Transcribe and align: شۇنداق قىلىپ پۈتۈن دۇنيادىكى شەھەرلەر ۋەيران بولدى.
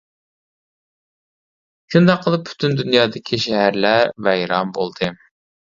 شۇنداق 1.95 2.25
قىلىپ 2.25 2.49
پۈتۈن 2.49 2.75
دۇنيادىكى 2.81 3.43
شەھەرلەر 3.47 4.15
ۋەيران 4.31 4.79
بولدى. 4.81 5.15